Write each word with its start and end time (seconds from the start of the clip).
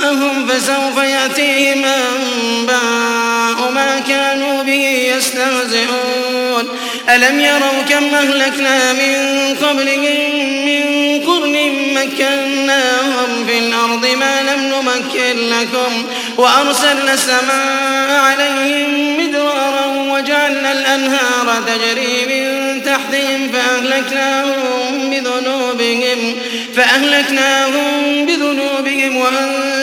جاءهم 0.00 0.46
فسوف 0.46 1.04
يأتيهم 1.04 1.84
أنباء 1.84 3.70
ما 3.70 4.00
كانوا 4.08 4.62
به 4.62 5.12
يستهزئون. 5.16 6.68
ألم 7.08 7.40
يروا 7.40 7.82
كم 7.88 8.14
أهلكنا 8.14 8.92
من 8.92 9.16
قبلهم 9.62 10.64
من 10.64 11.20
قرن 11.26 11.56
مكناهم 11.94 13.46
في 13.46 13.58
الأرض 13.58 14.06
ما 14.16 14.42
لم 14.42 14.62
نمكن 14.62 15.50
لكم 15.50 16.04
وأرسلنا 16.38 17.14
السماء 17.14 18.20
عليهم 18.20 19.16
مدرارا 19.20 19.86
وجعلنا 19.86 20.72
الأنهار 20.72 21.62
تجري 21.66 22.26
من 22.26 22.82
تحتهم 22.82 23.52
فأهلكناهم 23.52 25.10
بذنوبهم 25.10 26.34
فأهلكناهم 26.76 28.26
بذنوبهم 28.26 29.16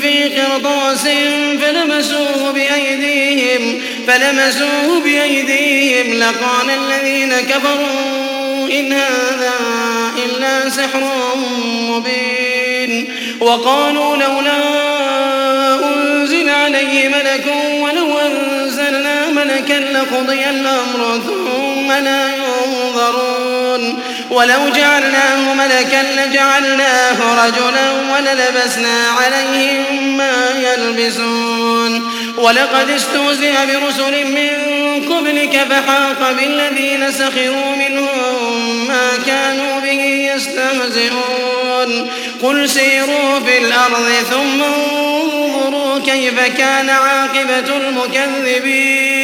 في 0.00 0.40
قرطاس 0.40 1.08
فلمسوه 1.60 2.52
بأيديهم 2.52 3.80
فلمسوه 4.06 5.00
بأيديهم. 5.04 6.18
لقال 6.18 6.70
الذين 6.70 7.40
كفروا 7.40 8.68
إن 8.70 8.92
هذا 8.92 9.52
إلا 10.24 10.70
سحر 10.70 11.10
مبين. 11.74 13.08
وقالوا 13.40 14.16
لولا 14.16 14.60
أنزل 15.84 16.48
عليه 16.48 17.08
ملك 17.08 17.54
ولو 17.80 18.18
أنزلنا 18.18 19.28
ملكا 19.28 19.72
لقضي 19.72 20.50
الأمر 20.50 21.20
ثم 21.84 21.92
لا 21.92 22.28
ينظرون. 22.36 24.02
ولو 24.30 24.68
جعلناه 24.68 25.54
ملكا 25.54 26.02
لجعلناه 26.02 27.46
رجلا 27.46 27.90
وللبسنا 28.12 29.06
عليهم 29.18 30.16
ما 30.16 30.48
يلبسون. 30.58 32.10
ولقد 32.36 32.90
استهزئ 32.90 33.52
برسل 33.66 34.26
من 34.26 34.50
قبلك 35.12 35.66
فحاق 35.70 36.32
بالذين 36.32 37.12
سخروا 37.12 37.76
منهم 37.76 38.88
ما 38.88 39.08
كانوا 39.26 39.80
به 39.80 40.32
يستهزئون. 40.34 42.10
قل 42.42 42.68
سيروا 42.68 43.40
في 43.46 43.58
الأرض 43.58 44.12
ثم 44.30 44.62
انظروا 44.62 45.98
كيف 45.98 46.40
كان 46.58 46.90
عاقبة 46.90 47.76
المكذبين. 47.76 49.23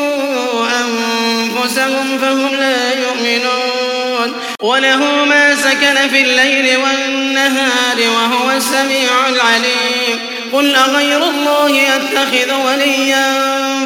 أنفسهم 1.63 2.19
فهم 2.21 2.55
لا 2.55 2.93
يؤمنون. 2.99 4.33
وله 4.61 5.25
ما 5.25 5.55
سكن 5.55 6.09
في 6.09 6.21
الليل 6.21 6.77
والنهار 6.77 7.97
وهو 7.97 8.51
السميع 8.51 9.27
العليم. 9.29 10.19
قل 10.53 10.75
أغير 10.75 11.23
الله 11.23 11.81
أتخذ 11.95 12.53
وليا 12.65 13.33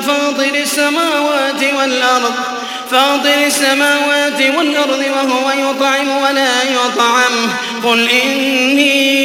فاطر 0.07 0.55
السماوات 0.55 1.63
والأرض 1.79 2.33
فاطر 2.91 3.45
السماوات 3.45 4.41
والأرض 4.57 5.03
وهو 5.15 5.51
يطعم 5.51 6.09
ولا 6.09 6.63
يطعم. 6.63 7.49
قل 7.83 8.09
إني 8.09 9.24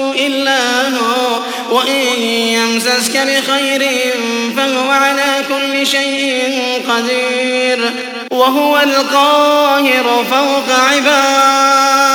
إلا 0.15 0.87
هو. 0.89 1.39
وإن 1.69 2.21
يمسسك 2.27 3.17
بخير 3.17 4.13
فهو 4.57 4.91
على 4.91 5.43
كل 5.49 5.87
شيء 5.87 6.81
قدير. 6.89 7.91
وهو 8.31 8.79
القاهر 8.79 10.25
فوق 10.31 10.75
عباده 10.91 12.11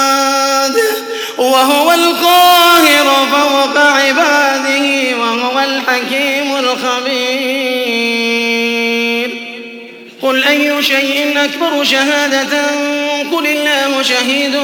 وهو 1.39 1.93
القاهر 1.93 3.27
فوق 3.33 3.79
عباده. 3.79 5.17
وهو 5.17 5.61
الحكيم 5.61 6.57
الخبير. 6.57 7.26
أي 10.49 10.83
شيء 10.83 11.45
أكبر 11.45 11.85
شهادة 11.85 12.63
قل 13.33 13.47
الله 13.47 14.03
شهيد 14.03 14.57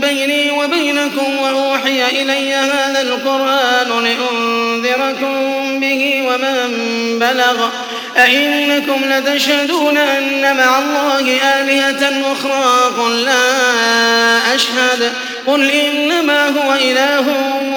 بيني 0.00 0.50
وبينكم 0.50 1.38
وأوحي 1.42 2.22
إلي 2.22 2.54
هذا 2.54 3.02
القرآن 3.02 4.04
لأنذركم 4.04 5.34
به 5.80 6.22
ومن 6.26 7.18
بلغ 7.18 7.68
أئنكم 8.16 9.00
لتشهدون 9.04 9.96
أن 9.96 10.56
مع 10.56 10.78
الله 10.78 11.36
آلهة 11.60 12.32
أخرى 12.32 12.94
قل 13.02 13.24
لا 13.24 14.54
أشهد 14.54 15.12
قل 15.46 15.70
إنما 15.70 16.48
هو 16.48 16.74
إله 16.74 17.26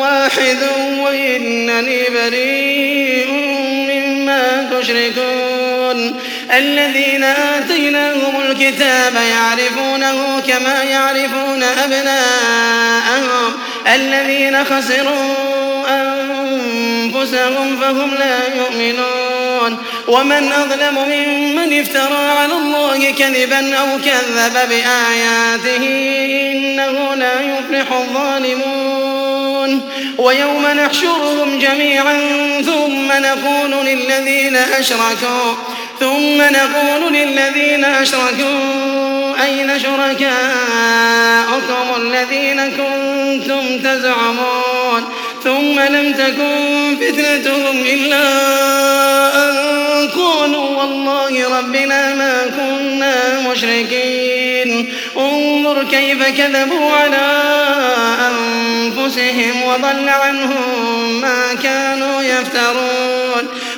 واحد 0.02 0.58
وإنني 1.00 2.04
بريء 2.10 3.32
مما 3.90 4.70
تشركون 4.80 6.16
الذين 6.58 7.24
آتيناهم 7.24 8.42
الكتاب 8.42 9.16
يعرفونه 9.16 10.42
كما 10.48 10.84
يعرفون 10.84 11.64
أبناءهم. 11.64 13.54
الذين 13.96 14.66
خسروا 14.66 15.36
أنفسهم 15.90 17.78
فهم 17.82 18.16
لا 18.16 18.56
يؤمنون. 18.56 19.78
ومن 20.08 20.52
أظلم 20.52 20.96
ممن 20.96 21.80
افترى 21.80 22.30
على 22.40 22.54
الله 22.54 23.12
كذبا 23.12 23.76
أو 23.76 23.88
كذب 24.06 24.70
بآياته 24.70 25.84
إنه 26.52 27.16
لا 27.16 27.42
يفلح 27.42 27.92
الظالمون. 27.92 29.92
ويوم 30.18 30.68
نحشرهم 30.68 31.60
جميعا 31.60 32.18
ثم 32.62 33.12
نقول 33.12 33.86
للذين 33.86 34.56
أشركوا 34.56 35.54
ثم 36.02 36.42
نقول 36.42 37.14
للذين 37.14 37.86
أشركوا 37.86 39.44
أين 39.44 39.80
شركاؤكم 39.80 40.32
الذين 41.98 42.62
كنتم 42.68 43.80
تزعمون 43.80 45.04
ثم 45.44 45.80
لم 45.80 46.14
تكن 46.14 46.98
فتنتهم 47.02 47.84
إلا 47.86 48.24
أن 49.36 49.52
قالوا 50.10 50.70
والله 50.82 51.60
ربنا 51.60 52.16
ما 52.16 52.46
كنا 52.58 53.40
مشركين. 53.50 54.94
انظر 55.18 55.84
كيف 55.84 56.38
كذبوا 56.38 56.92
على 56.92 57.42
أنفسهم 58.28 59.64
وضل 59.64 60.10
عنهم 60.10 61.22
ما 61.22 61.54
كانوا 61.64 62.22
يفترون. 62.22 63.48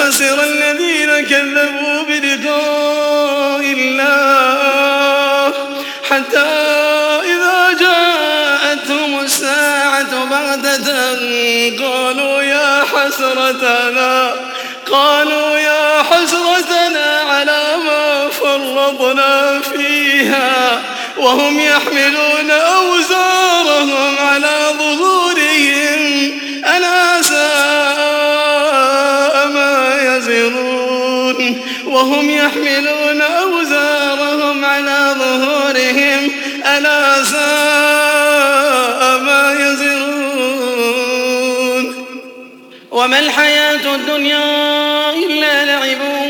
خسر 0.00 0.42
الذين 0.42 1.20
كذبوا 1.26 2.02
بلقاء 2.08 3.60
الله. 3.60 5.52
حتى 6.10 6.48
إذا 7.24 7.72
جاءتهم 7.80 9.20
الساعة 9.20 10.24
بغتة 10.24 11.16
قالوا 11.84 12.42
يا 12.42 12.84
حسرتنا 12.94 14.34
قالوا 14.90 15.58
يا 15.58 16.02
حسرتنا 16.02 17.20
على 17.30 17.62
ما 17.86 18.28
فرطنا 18.28 19.60
فيها. 19.60 20.80
وهم 21.16 21.60
يحملون 21.60 22.50
أوزارهم 22.50 23.05
وهم 32.06 32.30
يحملون 32.30 33.20
أوزارهم 33.20 34.64
على 34.64 35.14
ظهورهم. 35.18 36.30
ألا 36.66 37.24
ساء 37.24 39.18
ما 39.18 39.56
يزرون. 39.60 39.96
وما 42.90 43.18
الحياة 43.18 43.94
الدنيا 43.94 44.66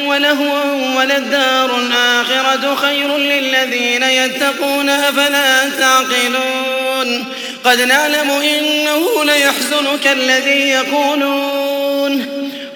ولهوا 0.07 0.97
وللدار 0.99 1.79
الآخرة 1.79 2.75
خير 2.75 3.17
للذين 3.17 4.03
يتقون 4.03 4.89
أفلا 4.89 5.69
تعقلون. 5.69 7.25
قد 7.65 7.81
نعلم 7.81 8.31
إنه 8.31 9.25
ليحزنك 9.25 10.07
الذي 10.07 10.69
يقولون. 10.69 12.36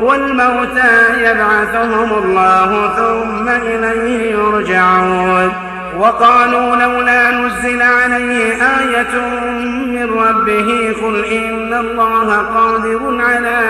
والموتى 0.00 1.20
يبعثهم 1.20 2.12
الله 2.24 2.90
ثم 2.96 3.48
إليه 3.48 4.32
يرجعون. 4.32 5.52
وقالوا 5.98 6.76
لولا 6.76 7.30
نزل 7.30 7.82
عليه 7.82 8.54
آية 8.54 9.20
من 9.86 10.10
ربه 10.10 10.94
قل 11.02 11.24
إن 11.24 11.74
الله 11.74 12.36
قادر 12.36 13.20
على 13.20 13.60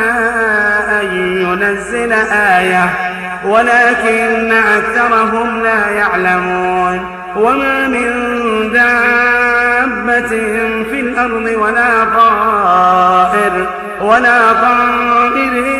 أن 1.01 1.07
ينزل 1.43 2.13
آية 2.33 2.91
ولكن 3.45 4.53
أكثرهم 4.53 5.63
لا 5.63 5.91
يعلمون. 5.91 7.21
وما 7.37 7.89
من 7.89 8.11
دابة 8.73 10.29
في 10.91 11.01
الأرض 11.01 11.51
ولا 11.57 12.05
طائر 12.17 13.67
ولا 14.01 14.53
طائر 14.53 15.80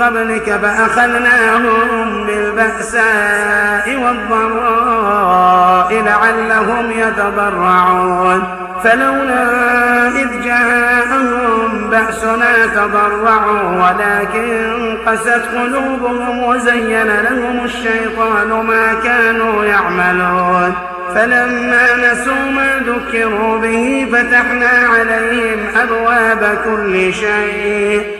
قبلك 0.00 0.58
فأخذناهم 0.62 2.26
بالبأساء 2.26 3.96
والضراء 4.04 5.92
لعلهم 6.02 6.90
يتضرعون. 6.90 8.42
فلولا 8.84 9.44
إذ 10.08 10.42
جاءهم 10.44 11.90
بأسنا 11.90 12.66
تضرعوا 12.74 13.88
ولكن 13.88 14.98
قست 15.06 15.42
قلوبهم 15.56 16.42
وزين 16.42 17.06
لهم 17.06 17.64
الشيطان 17.64 18.48
ما 18.48 18.94
كانوا 19.04 19.64
يعملون. 19.64 20.74
فلما 21.14 21.86
نسوا 21.96 22.50
ما 22.54 22.80
ذكروا 22.86 23.58
به 23.58 24.08
فتحنا 24.12 24.70
عليهم 24.94 25.58
أبواب 25.82 26.58
كل 26.64 27.14
شيء. 27.14 28.19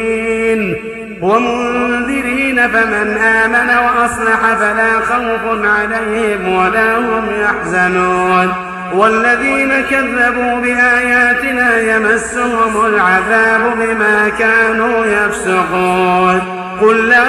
ومنذرين 1.21 2.67
فمن 2.67 3.17
آمن 3.17 3.69
وأصلح 3.77 4.53
فلا 4.59 4.99
خوف 4.99 5.65
عليهم 5.65 6.55
ولا 6.55 6.97
هم 6.97 7.25
يحزنون. 7.41 8.53
والذين 8.93 9.71
كذبوا 9.89 10.59
بآياتنا 10.61 11.79
يمسهم 11.79 12.85
العذاب 12.85 13.61
بما 13.77 14.29
كانوا 14.39 15.05
يفسقون. 15.05 16.41
قل 16.81 17.09
لا 17.09 17.27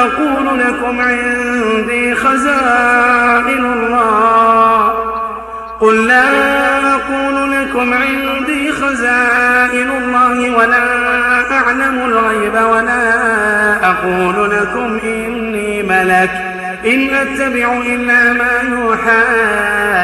أقول 0.00 0.58
لكم 0.58 1.00
عندي 1.00 2.14
خزائن 2.14 3.64
الله. 3.64 4.92
قل 5.80 6.06
لا 6.06 6.24
أقول 6.94 7.52
لكم 7.52 7.94
عندي 7.94 8.72
خزائن 8.72 9.90
الله 9.90 10.56
ولا 10.56 11.01
أعلم 11.72 12.04
الغيب 12.04 12.54
ولا 12.54 13.10
أقول 13.90 14.50
لكم 14.50 14.98
إني 15.04 15.82
ملك 15.82 16.30
إن 16.86 17.14
أتبع 17.14 17.72
إلا 17.86 18.32
ما 18.32 18.50
يوحى 18.70 19.22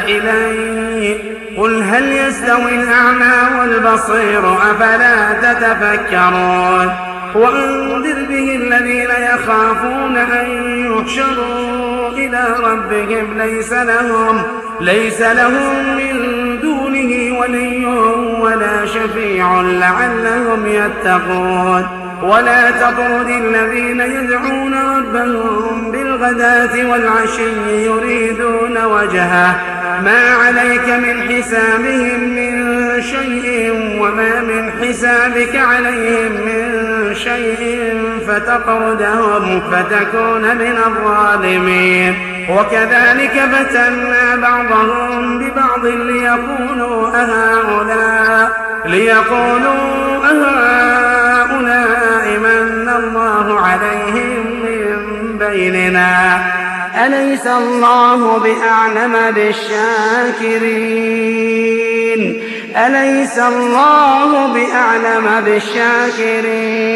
إلي 0.05 1.17
قل 1.57 1.83
هل 1.83 2.13
يستوي 2.13 2.75
الأعمى 2.75 3.61
والبصير 3.61 4.53
أفلا 4.55 5.33
تتفكرون 5.33 6.93
وأنذر 7.35 8.25
به 8.29 8.57
الذين 8.57 9.11
يخافون 9.35 10.17
أن 10.17 10.47
يحشروا 10.87 12.09
إلى 12.09 12.47
ربهم 12.63 13.39
ليس 13.39 13.73
لهم 13.73 14.43
ليس 14.81 15.21
لهم 15.21 15.97
من 15.97 16.39
دونه 16.99 17.39
ولي 17.39 17.87
ولا 18.41 18.87
شفيع 18.87 19.61
لعلهم 19.61 20.67
يتقون. 20.67 21.98
ولا 22.23 22.71
تطرد 22.71 23.29
الذين 23.29 24.01
يدعون 24.01 24.75
ربهم 24.75 25.91
بالغداة 25.93 26.91
والعشي 26.91 27.85
يريدون 27.85 28.85
وجهه. 28.85 29.55
ما 30.05 30.35
عليك 30.45 30.89
من 30.89 31.23
حسابهم 31.23 32.21
من 32.21 33.03
شيء 33.03 33.71
وما 34.01 34.41
من 34.41 34.71
حسابك 34.83 35.57
عليهم 35.57 36.33
من 36.33 37.15
شيء 37.15 37.95
فتطردهم 38.29 39.61
فتكون 39.61 40.43
من 40.43 40.77
الظالمين. 40.87 42.39
وكذلك 42.51 43.33
فتنا 43.53 44.37
بعضهم 44.37 45.39
ببعض 45.39 45.87
ليقولوا 45.87 47.09
أهؤلاء 47.09 48.69
ليقولوا 48.87 50.25
أهؤلاء 50.25 51.08
الله 52.99 53.61
عليهم 53.61 54.47
من 54.63 55.39
بيننا؟ 55.39 56.41
أليس 57.07 57.47
الله 57.47 58.39
بأعلم 58.39 59.31
بالشاكرين؟ 59.35 60.59
أليس 62.77 63.39
الله 63.39 64.53
بأعلم 64.53 65.41
بالشاكرين؟ 65.45 66.89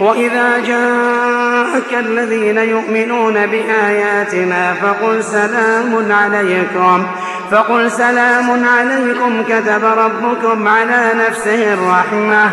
وإذا 0.00 0.58
جاءك 0.58 1.94
الذين 2.06 2.56
يؤمنون 2.56 3.46
بآياتنا 3.46 4.74
فقل 4.74 5.24
سلام 5.24 6.12
عليكم. 6.12 7.06
فقل 7.50 7.90
سلام 7.90 8.64
عليكم 8.64 9.42
كتب 9.42 9.84
ربكم 9.84 10.68
على 10.68 11.12
نفسه 11.28 11.72
الرحمة. 11.74 12.52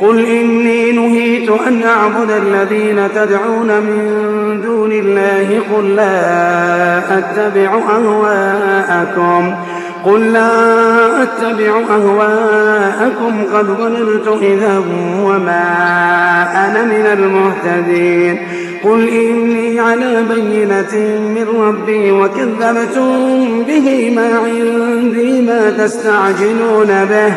قل 0.00 0.24
إني 0.24 0.92
نهيت 0.92 1.50
أن 1.50 1.82
أعبد 1.82 2.30
الذين 2.30 3.08
تدعون 3.14 3.66
من 3.66 4.60
دون 4.64 4.92
الله 4.92 5.60
قل 5.74 5.96
لا 5.96 7.18
أتبع 7.18 7.78
أهواءكم 7.90 9.54
قل 10.04 10.32
لا 10.32 11.22
أتبع 11.22 11.80
أهواءكم 11.90 13.44
قد 13.54 13.66
ضللت 13.66 14.28
إذا 14.42 14.82
وما 15.22 15.64
أنا 16.54 16.84
من 16.84 17.06
المهتدين 17.06 18.38
قل 18.86 19.08
إني 19.08 19.80
على 19.80 20.24
بينة 20.34 20.94
من 21.18 21.46
ربي 21.60 22.12
وكذبتم 22.12 23.62
به 23.62 24.12
ما 24.16 24.38
عندي 24.44 25.40
ما 25.40 25.70
تستعجلون 25.70 27.04
به. 27.04 27.32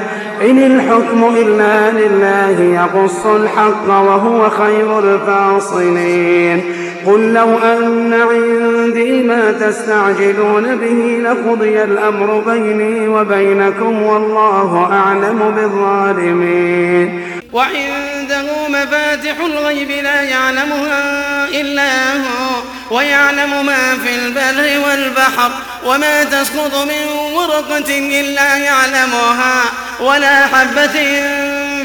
إن 0.50 0.60
الحكم 0.60 1.24
إلا 1.38 1.92
لله 1.92 2.62
يقص 2.62 3.26
الحق 3.26 3.88
وهو 3.90 4.50
خير 4.50 5.00
الفاصلين. 5.00 6.62
قل 7.06 7.34
لو 7.34 7.58
أن 7.58 8.14
عندي 8.14 9.24
ما 9.24 9.52
تستعجلون 9.52 10.76
به 10.76 11.22
لقضي 11.24 11.84
الأمر 11.84 12.44
بيني 12.48 13.08
وبينكم 13.08 14.04
والله 14.04 14.88
أعلم 14.92 15.54
بالظالمين. 15.56 17.22
وعنده 17.54 18.49
مفاتح 18.72 19.40
الغيب 19.40 19.92
لا 19.92 20.22
يعلمها 20.22 21.46
إلا 21.48 22.14
هو 22.14 22.64
ويعلم 22.92 23.66
ما 23.66 23.98
في 24.04 24.16
البر 24.16 24.88
والبحر 24.88 25.52
وما 25.86 26.24
تسقط 26.24 26.76
من 26.76 27.08
ورقة 27.34 27.98
إلا 27.98 28.58
يعلمها 28.58 29.64
ولا 30.00 30.48
حبة 30.48 30.94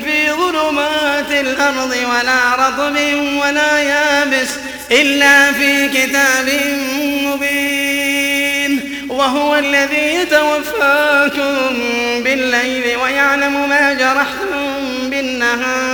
في 0.04 0.30
ظلمات 0.30 1.30
الأرض 1.30 1.96
ولا 2.10 2.54
رطب 2.54 2.96
ولا 3.42 3.78
يابس 3.78 4.50
إلا 4.90 5.52
في 5.52 5.88
كتاب 5.88 6.48
مبين. 7.24 9.04
وهو 9.08 9.56
الذي 9.56 10.14
يتوفاكم 10.14 11.54
بالليل 12.24 12.96
ويعلم 12.96 13.68
ما 13.68 13.92
جرحتم 13.92 15.10
بالنهار. 15.10 15.93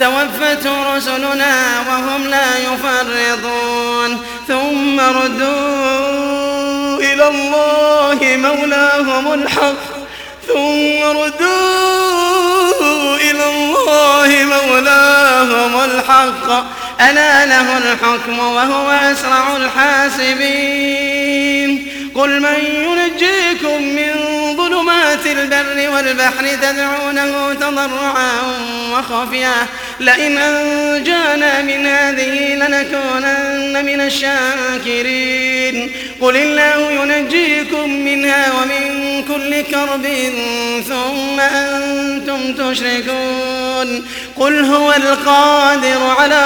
توفته 0.00 0.96
رسلنا 0.96 1.80
وهم 1.88 2.26
لا 2.26 2.58
يفرطون. 2.58 4.22
ثم 4.48 5.00
ردوا 5.00 6.98
إلى 6.98 7.28
الله 7.28 8.36
مولاهم 8.36 9.32
الحق. 9.32 10.02
ثم 10.48 11.02
ردوا 11.02 13.16
إلى 13.16 13.44
الله 13.54 14.44
مولاهم 14.44 15.80
الحق. 15.84 16.64
ألا 17.00 17.46
له 17.46 17.78
الحكم 17.78 18.38
وهو 18.38 18.90
أسرع 18.90 19.56
الحاسبين. 19.56 21.12
قل 22.14 22.40
من 22.40 22.64
ينجيكم 22.64 23.82
من 23.82 24.12
ظلمات 24.56 25.26
البر 25.26 25.90
والبحر 25.94 26.44
تدعونه 26.62 27.54
تضرعا 27.54 28.32
وخفيا. 28.92 29.66
لئن 30.00 30.38
أنجانا 30.38 31.62
من 31.62 31.86
هذه 31.86 32.54
لنكونن 32.54 33.84
من 33.84 34.00
الشاكرين. 34.00 35.92
قل 36.20 36.36
الله 36.36 36.90
ينجيكم 36.92 37.90
منها 37.90 38.52
ومن 38.52 39.24
كل 39.28 39.62
كرب 39.62 40.06
ثم 40.88 41.40
أنتم 41.40 42.52
تشركون. 42.54 44.06
قل 44.36 44.64
هو 44.64 44.92
القادر 44.92 46.14
على 46.18 46.44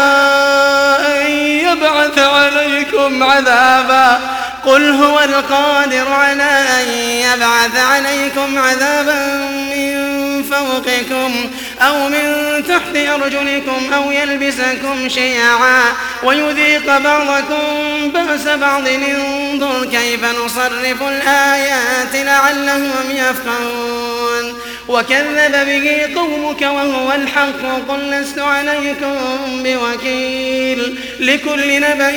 أن 1.06 1.30
يبعث 1.40 2.18
عليكم 2.18 3.22
عذابا. 3.22 4.20
قل 4.66 4.90
هو 4.90 5.20
القادر 5.20 6.12
على 6.12 6.42
أن 6.82 6.88
يبعث 6.98 7.76
عليكم 7.76 8.58
عذابا 8.58 9.36
من 9.74 10.25
فوقكم 10.50 11.50
أو 11.80 12.08
من 12.08 12.64
تحت 12.68 12.96
أرجلكم 12.96 13.92
أو 13.94 14.10
يلبسكم 14.10 15.08
شيعا 15.08 15.82
ويذيق 16.22 16.98
بعضكم 16.98 18.10
بأس 18.14 18.46
بعض 18.48 18.88
انظر 18.88 19.86
كيف 19.86 20.24
نصرف 20.24 21.02
الآيات 21.02 22.14
لعلهم 22.14 23.10
يفقهون 23.10 24.54
وكذب 24.88 25.66
به 25.66 26.14
قومك 26.20 26.62
وهو 26.62 27.12
الحق 27.12 27.88
قل 27.88 28.10
لست 28.10 28.38
عليكم 28.38 29.16
بوكيل 29.62 30.98
لكل 31.20 31.80
نبأ 31.80 32.12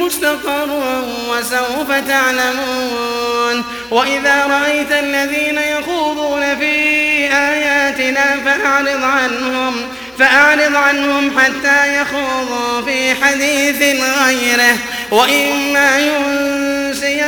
مستقر 0.00 0.68
وسوف 1.28 1.90
تعلمون 2.08 3.64
وإذا 3.90 4.46
رأيت 4.46 4.92
الذين 4.92 5.58
يخوضون 5.58 6.56
في 6.56 7.03
آياتنا 7.34 8.36
فأعرض 8.44 9.04
عنهم 9.04 9.74
فأعرض 10.18 10.76
عنهم 10.76 11.40
حتى 11.40 12.00
يخوضوا 12.00 12.82
في 12.82 13.14
حديث 13.24 13.82
غيره. 14.00 14.76
وإما 15.10 15.98
ينسينك 15.98 17.24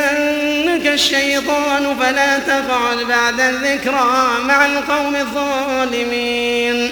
الشيطان 0.93 1.97
فلا 1.99 2.39
تقعد 2.39 2.97
بعد 2.97 3.39
الذكرى 3.39 4.27
مع 4.43 4.65
القوم 4.65 5.15
الظالمين. 5.15 6.91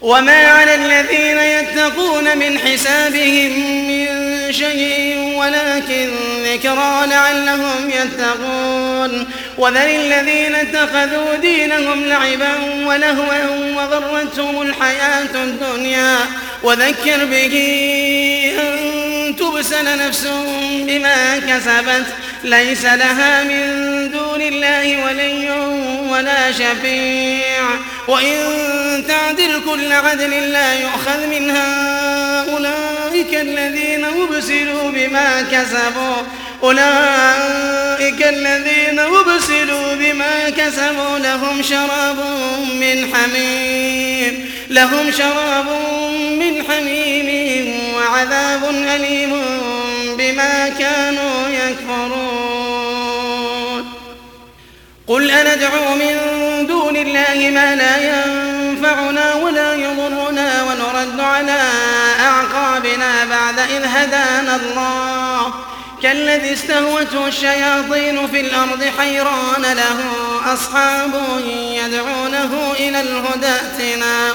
وما 0.00 0.46
على 0.46 0.74
الذين 0.74 1.38
يتقون 1.38 2.38
من 2.38 2.58
حسابهم 2.58 3.52
من 3.88 4.06
شيء 4.52 5.34
ولكن 5.36 6.10
ذكرى 6.44 7.06
لعلهم 7.06 7.90
يتقون. 7.90 9.26
وذل 9.58 9.76
الذين 9.76 10.54
اتخذوا 10.54 11.34
دينهم 11.36 12.04
لعبا 12.04 12.54
ولهوا 12.86 13.74
وغرتهم 13.76 14.62
الحياة 14.62 15.34
الدنيا. 15.34 16.16
وذكر 16.62 17.24
به 17.24 17.54
أن 18.58 19.36
تبسل 19.36 20.06
نفس 20.06 20.26
بما 20.86 21.38
كسبت. 21.38 22.06
ليس 22.44 22.84
لها 22.84 23.44
من 23.44 24.10
دون 24.10 24.42
الله 24.42 25.04
ولي 25.04 25.50
ولا 26.10 26.52
شفيع. 26.52 27.62
وإن 28.08 28.36
تعدل 29.08 29.60
كل 29.70 29.92
عدل 29.92 30.52
لا 30.52 30.80
يؤخذ 30.80 31.26
منها. 31.26 31.70
أولئك 32.52 33.34
الذين 33.34 34.04
أبسلوا 34.04 34.90
بما 34.90 35.42
كسبوا. 35.52 36.16
أولئك 36.62 38.22
الذين 38.26 38.98
أبسلوا 38.98 39.21
بما 39.94 40.50
كسبوا 40.50 41.18
لهم 41.18 41.62
شراب 41.62 42.16
من 42.80 43.14
حميم 43.14 44.50
لهم 44.70 45.10
شراب 45.10 45.66
من 46.38 46.64
حميم 46.68 47.94
وعذاب 47.94 48.64
أليم 48.70 49.42
بما 50.18 50.68
كانوا 50.68 51.48
يكفرون. 51.48 52.72
قل 55.06 55.30
أندعو 55.30 55.94
من 55.94 56.16
دون 56.66 56.96
الله 56.96 57.50
ما 57.50 57.74
لا 57.74 57.96
ينفعنا 57.96 59.34
ولا 59.34 59.74
يضرنا 59.74 60.62
ونرد 60.62 61.20
على 61.20 61.70
أعقابنا 62.20 63.24
بعد 63.24 63.58
إذ 63.58 63.84
هدانا 63.84 64.56
الله. 64.56 65.52
كالذي 66.02 66.52
استهوته 66.52 67.28
الشياطين 67.28 68.26
في 68.26 68.40
الأرض 68.40 68.84
حيران 68.98 69.62
له 69.62 70.00
أصحاب 70.54 71.12
يدعونه 71.48 72.72
إلى 72.72 73.00
الهدى 73.00 73.46
ائتنا 73.46 74.34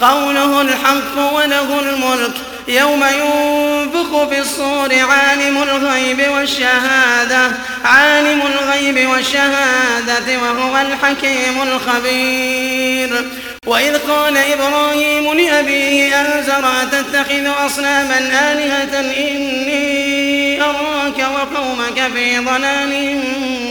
قوله 0.00 0.62
الحق 0.62 1.34
وله 1.34 1.80
الملك 1.80 2.32
يوم 2.68 3.04
ينفخ 3.04 4.28
في 4.28 4.38
الصور 4.38 4.94
عالم 4.94 5.62
الغيب 5.62 6.30
والشهادة 6.30 7.52
عالم 7.84 8.42
الغيب 8.42 9.08
والشهادة 9.10 10.38
وهو 10.42 10.80
الحكيم 10.80 11.62
الخبير. 11.62 13.24
وإذ 13.66 13.98
قال 13.98 14.36
إبراهيم 14.36 15.32
لأبيه 15.32 16.16
آزر 16.22 16.64
أتتخذ 16.82 17.46
أصناما 17.66 18.18
آلهة 18.18 19.00
إني 19.00 20.62
أراك 20.62 21.18
وقومك 21.34 22.12
في 22.14 22.38
ضلال 22.38 23.22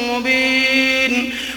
مبين. 0.10 0.79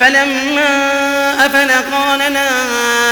فلما 0.00 1.46
أفل 1.46 1.70
قال 1.94 2.18
لا 2.18 2.48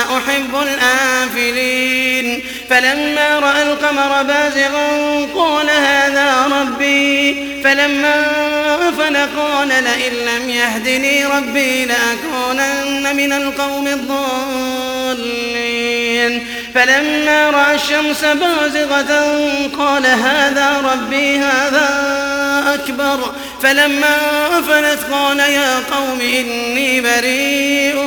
أحب 0.02 0.62
الآفلين. 0.62 2.44
فلما 2.70 3.38
رأى 3.38 3.62
القمر 3.62 4.22
بازغا 4.22 4.88
قال 5.34 5.70
هذا 5.70 6.46
ربي. 6.46 7.34
فلما 7.64 8.26
أفل 8.88 9.16
قال 9.40 9.68
لئن 9.68 10.12
لم 10.12 10.50
يهدني 10.50 11.26
ربي 11.26 11.84
لأكونن 11.84 13.16
من 13.16 13.32
القوم 13.32 13.86
الضالين. 13.86 15.28
فلما 16.74 17.50
رأى 17.50 17.74
الشمس 17.74 18.24
بازغة 18.24 19.38
قال 19.78 20.06
هذا 20.06 20.80
ربي 20.80 21.38
هذا 21.38 22.27
أكبر. 22.74 23.34
فلما 23.62 24.16
أفلت 24.58 24.98
قال 25.12 25.38
يا 25.38 25.78
قوم 25.78 26.20
إني 26.20 27.00
بريء 27.00 28.02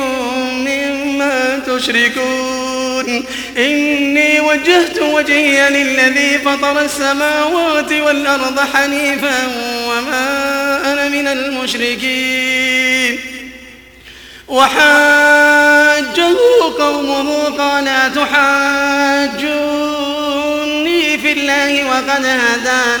مما 0.54 1.60
تشركون. 1.66 3.24
إني 3.56 4.40
وجهت 4.40 4.98
وجهي 5.02 5.70
للذي 5.70 6.38
فطر 6.38 6.80
السماوات 6.80 7.92
والأرض 7.92 8.60
حنيفا 8.74 9.46
وما 9.88 10.80
أنا 10.92 11.08
من 11.08 11.28
المشركين. 11.28 13.20
وحاجه 14.48 16.36
قومه 16.78 17.44
قال 17.58 17.88
أتحاجوني 17.88 18.32
في 21.18 21.32
الله 21.32 21.84
وقد 21.90 22.24
هدان. 22.26 23.00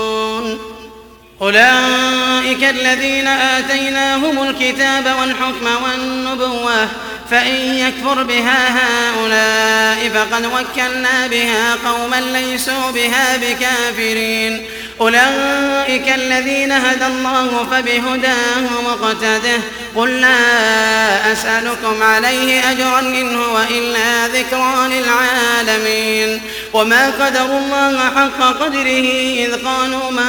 أولئك 1.41 2.63
الذين 2.63 3.27
آتيناهم 3.27 4.49
الكتاب 4.49 5.15
والحكم 5.19 5.83
والنبوة 5.83 6.87
فإن 7.31 7.75
يكفر 7.75 8.23
بها 8.23 8.69
هؤلاء 8.69 10.09
فقد 10.09 10.45
وكلنا 10.45 11.27
بها 11.27 11.75
قوما 11.85 12.21
ليسوا 12.21 12.91
بها 12.91 13.37
بكافرين. 13.37 14.65
أولئك 15.01 16.13
الذين 16.15 16.71
هدى 16.71 17.05
الله 17.05 17.67
فبهداه 17.71 18.81
مقتده 18.85 19.61
قل 19.95 20.21
لا 20.21 21.31
أسألكم 21.31 22.03
عليه 22.03 22.71
أجرا 22.71 22.99
إن 22.99 23.35
هو 23.37 23.57
إلا 23.69 24.27
ذكرى 24.27 24.87
للعالمين. 24.89 26.41
وما 26.73 27.09
قدر 27.09 27.57
الله 27.57 27.99
حق 27.99 28.63
قدره 28.63 29.07
إذ 29.45 29.65
قالوا 29.65 30.11
ما 30.11 30.27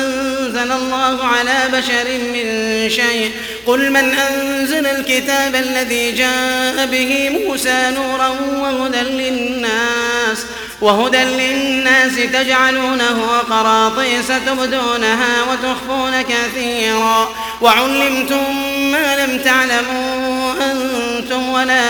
أنزل 0.00 0.72
الله 0.72 1.24
على 1.24 1.68
بشر 1.72 2.04
من 2.34 2.46
شيء. 2.90 3.30
قل 3.66 3.90
من 3.90 4.14
أنزل 4.14 4.86
الكتاب 4.86 5.54
الذي 5.54 6.12
جاء 6.12 6.86
به 6.86 7.30
موسى 7.30 7.90
نورا 7.94 8.28
وهدى 8.62 9.00
للناس 9.00 10.46
وهدى 10.80 11.24
للناس 11.24 12.12
تجعلونه 12.32 13.38
قراطيس 13.50 14.26
تبدونها 14.46 15.42
وتخفون 15.42 16.22
كثيرا. 16.22 17.28
وعلمتم 17.60 18.44
ما 18.92 19.26
لم 19.26 19.38
تعلموا 19.38 20.52
أنتم 20.72 21.48
ولا 21.48 21.84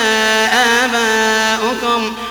آباؤكم. 0.84 2.16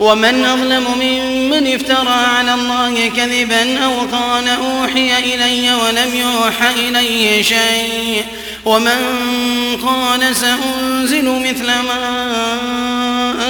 ومن 0.00 0.44
أظلم 0.44 0.84
ممن 1.00 1.74
افترى 1.74 2.24
على 2.38 2.54
الله 2.54 3.08
كذبا 3.16 3.78
أو 3.84 3.92
قال 4.12 4.48
أوحي 4.48 5.18
إلي 5.18 5.74
ولم 5.74 6.14
يوحى 6.14 6.88
إليه 6.88 7.42
شيء 7.42 8.24
ومن 8.64 8.96
قال 9.86 10.36
سأنزل 10.36 11.24
مثل 11.24 11.66
ما 11.66 12.54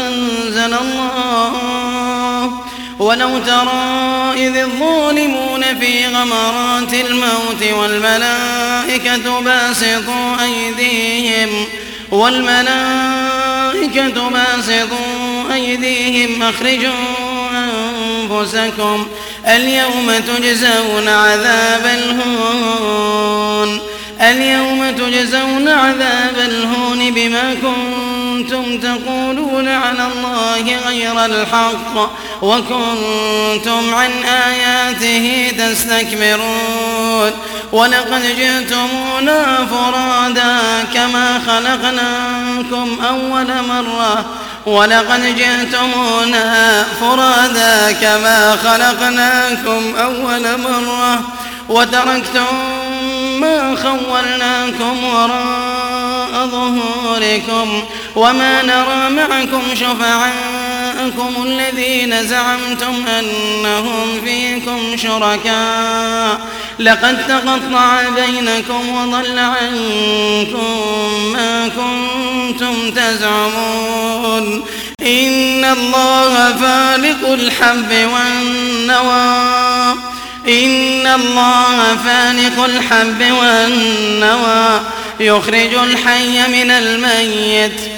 أنزل 0.08 0.74
الله 0.74 2.52
ولو 2.98 3.38
ترى 3.38 4.32
إذ 4.36 4.56
الظالمون 4.56 5.62
في 5.80 6.06
غمرات 6.06 6.94
الموت 6.94 7.62
والملائكة 7.72 9.40
باسطوا 9.40 10.36
أيديهم 10.42 11.64
والملائكة 12.10 12.88
باسطوا 14.30 15.07
أيديهم 15.52 16.42
أخرجوا 16.42 16.92
أنفسكم 18.30 19.06
اليوم 19.46 20.12
تجزون 20.26 21.08
عذاب 21.08 21.86
الهون 21.86 23.80
اليوم 24.20 24.90
تجزون 24.90 25.68
عذاب 25.68 26.34
الهون 26.38 27.10
بما 27.10 27.54
كنتم 27.54 28.78
تقولون 28.80 29.68
على 29.68 30.06
الله 30.06 30.76
غير 30.88 31.24
الحق 31.24 32.10
وكنتم 32.42 33.94
عن 33.94 34.10
آياته 34.22 35.52
تستكبرون 35.58 37.30
ولقد 37.72 38.22
جئتمونا 38.36 39.66
فرادا 39.70 40.58
كما 40.94 41.40
خلقناكم 41.46 42.98
أول 43.04 43.46
مرة 43.68 44.24
ولقد 44.68 45.36
جئتمونا 45.36 46.84
فرادا 47.00 47.92
كما 47.92 48.56
خلقناكم 48.56 49.96
أول 49.96 50.58
مرة 50.58 51.20
وتركتم 51.68 52.54
ما 53.40 53.76
خولناكم 53.76 55.04
وراء 55.04 56.46
ظهوركم 56.46 57.82
وما 58.16 58.62
نرى 58.62 59.10
معكم 59.10 59.62
شفعاءكم 60.98 61.42
الذين 61.42 62.26
زعمتم 62.26 63.06
أنهم 63.06 64.20
فيكم 64.24 64.96
شركاء. 64.96 66.40
لقد 66.78 67.26
تقطع 67.26 68.02
بينكم 68.08 68.88
وضل 68.88 69.38
عنكم 69.38 70.78
ما 71.32 71.68
كنتم 71.68 72.90
تزعمون. 72.90 74.64
إن 75.00 75.64
الله 75.64 76.52
فالق 76.52 77.32
الحب 77.32 78.10
والنوى. 78.14 79.94
إن 80.48 81.06
الله 81.06 81.96
فالق 81.96 82.64
الحب 82.64 83.32
والنوى. 83.32 84.80
يخرج 85.20 85.74
الحي 85.74 86.48
من 86.48 86.70
الميت. 86.70 87.97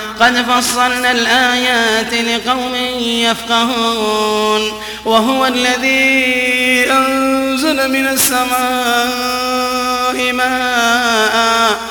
قد 0.21 0.41
فصلنا 0.41 1.11
الآيات 1.11 2.13
لقوم 2.13 2.75
يفقهون 2.99 4.81
وهو 5.05 5.45
الذي 5.45 6.85
أنزل 6.91 7.91
من 7.91 8.07
السماء 8.07 8.51
ماء 10.33 11.90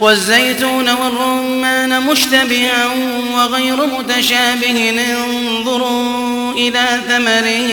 والزيتون 0.00 0.88
والرمان 0.90 2.00
مشتبها 2.02 2.86
وغير 3.34 3.76
متشابه 3.86 4.94
انظروا 5.24 6.52
إلى 6.52 7.00
ثمره 7.08 7.70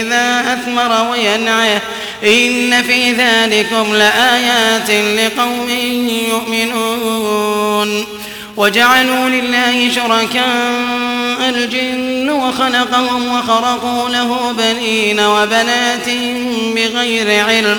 إذا 0.00 0.54
أثمر 0.54 1.10
وينعه 1.10 1.80
إن 2.24 2.82
في 2.82 3.12
ذلكم 3.12 3.94
لآيات 3.94 4.90
لقوم 4.90 5.68
يؤمنون 6.28 8.06
وجعلوا 8.56 9.28
لله 9.28 9.90
شركاء 9.94 11.48
الجن 11.48 12.30
وخلقهم 12.30 13.32
وخرقوا 13.32 14.08
له 14.08 14.52
بنين 14.52 15.20
وبنات 15.20 16.08
بغير 16.74 17.44
علم 17.44 17.78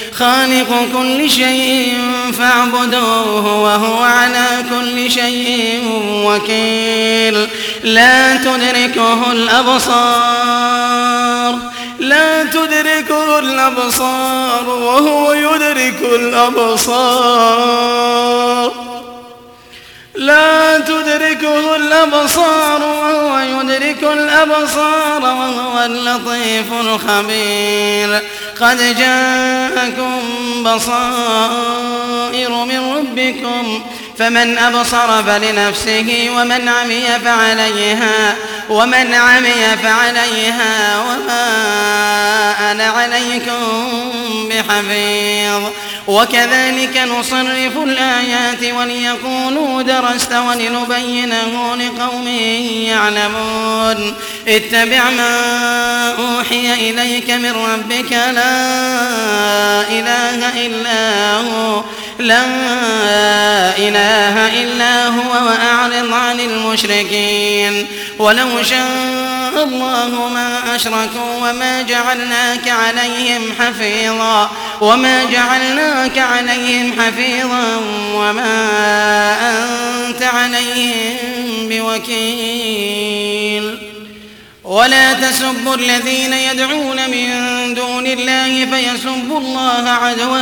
خالق 0.21 0.69
كل 0.93 1.29
شيء 1.29 1.97
فاعبدوه 2.33 3.61
وهو 3.61 4.03
على 4.03 4.47
كل 4.69 5.11
شيء 5.11 5.83
وكيل. 6.25 7.47
لا 7.83 8.35
تدركه 8.35 9.31
الأبصار 9.31 10.91
لا 11.99 12.43
تدركه 12.43 13.39
الأبصار 13.39 14.69
وهو 14.69 15.33
يدرك 15.33 16.01
الأبصار. 16.15 17.51
لا 20.21 20.79
تدركه 20.79 21.75
الأبصار 21.75 22.83
وهو 22.83 23.39
يدرك 23.39 24.03
الأبصار 24.03 25.21
وهو 25.21 25.85
اللطيف 25.85 26.73
الخبير. 26.73 28.21
قد 28.61 28.77
جاءكم 28.97 30.19
بصائر 30.63 32.49
من 32.65 32.93
ربكم 32.97 33.81
فمن 34.17 34.57
أبصر 34.57 35.23
فلنفسه 35.23 36.29
ومن 36.35 36.69
عمي 36.69 37.05
فعليها 37.25 38.35
ومن 38.69 39.13
عمي 39.13 39.77
فعليها 39.83 40.99
وما 40.99 42.71
أنا 42.71 42.85
عليكم 42.85 43.59
بحفيظ. 44.49 45.61
وكذلك 46.07 46.97
نصرف 46.97 47.77
الآيات 47.83 48.73
وليقولوا 48.73 49.81
درست 49.81 50.33
ولنبينه 50.33 51.75
لقوم 51.75 52.27
يعلمون. 52.87 54.15
اتبع 54.47 55.09
ما 55.09 56.15
أوحي 56.19 56.73
إليك 56.73 57.29
من 57.29 57.51
ربك 57.51 58.11
لا 58.11 59.81
إله 59.89 60.65
إلا 60.65 61.35
هو 61.35 61.83
لا 62.19 62.45
إله 63.77 64.00
إلا 64.53 65.07
هو 65.07 65.31
وأعرض 65.31 66.13
عن 66.13 66.39
المشركين. 66.39 67.87
ولو 68.19 68.63
شاء 68.63 69.63
الله 69.63 70.29
ما 70.33 70.75
أشركوا 70.75 71.49
وما 71.49 71.81
جعلناك 71.81 72.69
عليهم 72.69 73.41
حفيظا 73.59 74.51
وما 74.81 75.23
جعلناك 75.23 76.17
عليهم 76.17 77.01
حفيظا 77.01 77.81
وما 78.13 78.67
أنت 79.51 80.23
عليهم 80.23 81.17
بوكيل. 81.69 83.11
ولا 84.63 85.13
تسبوا 85.13 85.75
الذين 85.75 86.33
يدعون 86.33 87.09
من 87.09 87.29
دون 87.73 88.07
الله 88.07 88.67
فيسبوا 88.71 89.39
الله 89.39 89.89
عدوا 89.89 90.41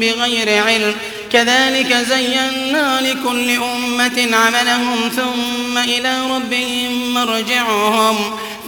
بغير 0.00 0.64
علم. 0.64 0.94
كذلك 1.32 1.92
زينا 1.92 3.00
لكل 3.00 3.50
أمة 3.50 4.28
عملهم 4.36 5.08
ثم 5.16 5.78
إلى 5.78 6.20
ربهم 6.30 7.14
مرجعهم. 7.14 8.16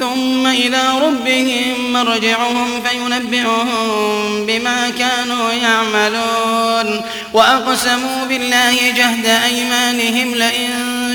ثم 0.00 0.46
إلى 0.46 0.83
ربهم 1.02 1.92
مرجعهم 1.92 2.83
فينبئهم 2.83 4.46
بما 4.46 4.90
كانوا 4.90 5.52
يعملون 5.52 7.02
وأقسموا 7.33 8.24
بالله 8.28 8.76
جهد 8.96 9.26
أيمانهم 9.26 10.35
لئن 10.35 10.70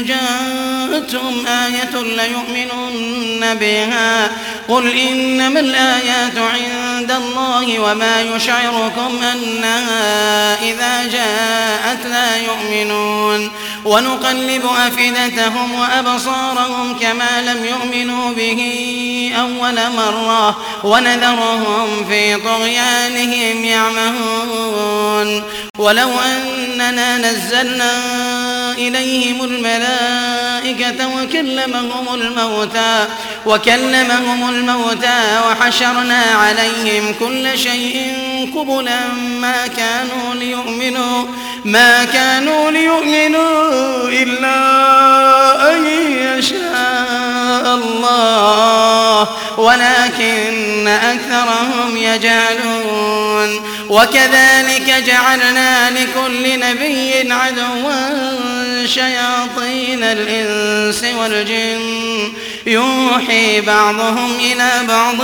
جاءتهم 0.07 1.47
آية 1.47 2.01
ليؤمنن 2.01 3.55
بها. 3.55 4.31
قل 4.69 4.97
إنما 4.97 5.59
الآيات 5.59 6.37
عند 6.37 7.11
الله 7.11 7.79
وما 7.79 8.21
يشعركم 8.21 9.23
أنها 9.23 10.61
إذا 10.61 11.03
جاءت 11.11 12.05
لا 12.05 12.37
يؤمنون. 12.37 13.51
ونقلب 13.85 14.65
أفئدتهم 14.87 15.73
وأبصارهم 15.79 16.99
كما 16.99 17.41
لم 17.41 17.65
يؤمنوا 17.65 18.33
به 18.33 18.61
أول 19.39 19.75
مرة 19.97 20.57
ونذرهم 20.83 22.05
في 22.09 22.35
طغيانهم 22.35 23.65
يعمهون. 23.65 25.43
ولو 25.77 26.09
أننا 26.19 27.17
نزلنا 27.17 27.93
إليهم 28.77 29.43
الملائكة 29.43 31.07
وكلمهم 31.07 32.13
الموتى 32.13 33.07
وكلمهم 33.45 34.49
الموتى 34.49 35.41
وحشرنا 35.47 36.21
عليهم 36.21 37.15
كل 37.19 37.59
شيء 37.59 38.15
قبلا 38.55 38.99
ما 39.41 39.67
كانوا 39.67 40.35
ليؤمنوا 40.35 41.25
ما 41.65 42.05
كانوا 42.05 42.71
ليؤمنوا. 42.71 43.68
إلا 44.09 44.59
أن 45.71 45.85
يشاء 46.37 47.75
الله 47.75 49.27
ولكن 49.57 50.87
أكثرهم 50.87 51.97
يجعلون 51.97 53.61
وكذلك 53.89 55.03
جعلنا 55.07 55.91
لكل 55.91 56.59
نبي 56.59 57.33
عدوا 57.33 58.85
شياطين 58.85 60.03
الإنس 60.03 61.03
والجن. 61.03 62.33
يوحي 62.65 63.61
بعضهم 63.61 64.35
إلى 64.39 64.71
بعض 64.87 65.15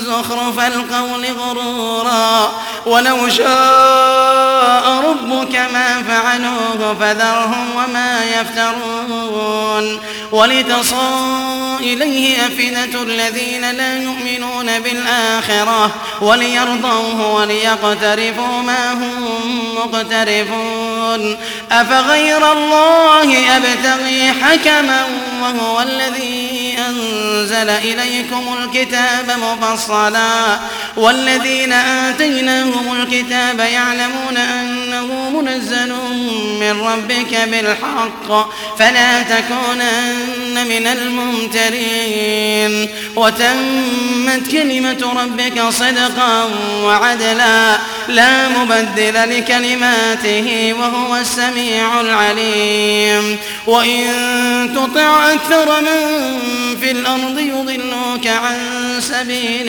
زخرف 0.00 0.58
القول 0.58 1.26
غرورا. 1.38 2.52
ولو 2.86 3.28
شاء 3.28 5.04
ربك 5.08 5.56
ما 5.72 6.02
فعلوه 6.08 6.96
فذرهم 7.00 7.66
وما 7.76 8.24
يفترون. 8.24 10.00
ولتصى 10.32 10.96
إليه 11.80 12.46
أفئدة 12.46 13.02
الذين 13.02 13.70
لا 13.70 14.02
يؤمنون 14.02 14.80
بالآخرة. 14.80 15.90
وليرضوه 16.20 17.32
وليقترفوا 17.34 18.62
ما 18.62 18.92
هم 18.92 19.28
مقترفون. 19.74 21.36
أفغير 21.72 22.52
الله 22.52 23.56
أبتغي 23.56 24.32
حكما 24.42 25.04
وهو 25.42 25.80
الذي 25.80 26.76
أنزل 26.88 27.70
إليكم 27.70 28.44
الكتاب 28.62 29.30
مفصلا 29.30 29.83
والذين 30.96 31.72
آتيناهم 31.72 33.02
الكتاب 33.02 33.58
يعلمون 33.58 34.36
أنه 34.36 35.30
منزل 35.40 35.92
من 36.60 36.80
ربك 36.80 37.48
بالحق 37.50 38.54
فلا 38.78 39.22
تكونن 39.22 40.66
من 40.68 40.86
الممترين 40.86 42.88
وتمت 43.16 44.50
كلمة 44.52 45.22
ربك 45.22 45.68
صدقا 45.68 46.50
وعدلا 46.82 47.78
لا 48.08 48.48
مبدل 48.48 49.38
لكلماته 49.38 50.74
وهو 50.78 51.16
السميع 51.16 52.00
العليم 52.00 53.38
وإن 53.66 54.04
تطع 54.74 55.32
أكثر 55.32 55.80
من 55.80 56.38
في 56.80 56.90
الأرض 56.90 57.38
يضلوك 57.38 58.26
عن 58.26 58.56
سبيل 59.00 59.68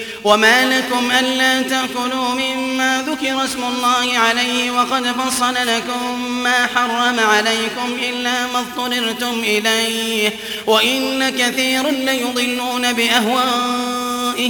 وما 0.23 0.65
لكم 0.65 1.11
ألا 1.11 1.61
تأكلوا 1.61 2.29
مما 2.29 3.05
ذكر 3.07 3.45
اسم 3.45 3.63
الله 3.63 4.17
عليه 4.17 4.71
وقد 4.71 5.07
فصل 5.07 5.53
لكم 5.53 6.31
ما 6.43 6.67
حرم 6.75 7.19
عليكم 7.19 7.97
إلا 8.09 8.47
ما 8.47 8.59
اضطررتم 8.59 9.39
إليه. 9.39 10.33
وإن 10.67 11.29
كثيرا 11.29 11.91
ليضلون 11.91 12.93
بأهوائهم 12.93 14.45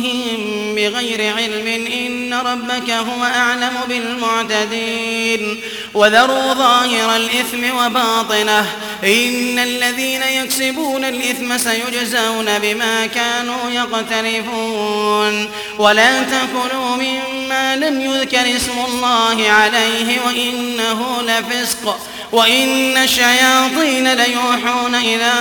بغير 0.75 1.35
علم 1.35 1.67
إن 1.93 2.33
ربك 2.33 2.89
هو 2.89 3.23
أعلم 3.23 3.73
بالمعتدين. 3.87 5.61
وذروا 5.93 6.53
ظاهر 6.53 7.15
الإثم 7.15 7.77
وباطنه. 7.77 8.65
إن 9.03 9.59
الذين 9.59 10.21
يكسبون 10.21 11.05
الإثم 11.05 11.57
سيجزون 11.57 12.59
بما 12.59 13.05
كانوا 13.05 13.69
يقترفون. 13.71 15.49
ولا 15.77 16.23
تكلوا 16.23 16.95
مما 16.95 17.40
لم 17.75 18.01
يذكر 18.01 18.55
اسم 18.55 18.85
الله 18.87 19.49
عليه 19.49 20.19
وإنه 20.25 21.21
لفسق 21.21 21.99
وإن 22.31 22.97
الشياطين 22.97 24.13
ليوحون 24.13 24.95
إلى 24.95 25.33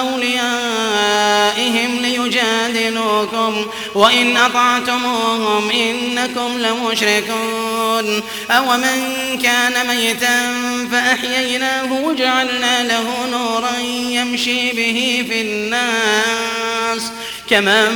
أوليائهم 0.00 1.96
ليجادلوكم 2.00 3.66
وإن 3.94 4.36
أطعتموهم 4.36 5.70
إنكم 5.70 6.58
لمشركون 6.58 8.22
أو 8.50 8.76
من 8.76 9.38
كان 9.42 9.86
ميتا 9.86 10.54
فأحييناه 10.92 11.92
وجعلنا 11.92 12.82
له 12.82 13.26
نورا 13.30 13.78
يمشي 14.10 14.72
به 14.72 15.24
في 15.28 15.40
الناس. 15.40 17.02
كمن 17.50 17.92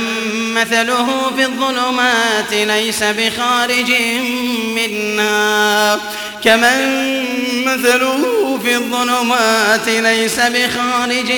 مثله 0.53 1.31
في 1.35 1.45
الظلمات 1.45 2.53
ليس 2.53 3.03
بخارج 3.03 3.68
منها 4.75 5.99
كمن 6.43 7.25
مثله 7.65 8.59
في 8.63 8.75
الظلمات 8.75 9.87
ليس 9.87 10.35
بخارج 10.35 11.33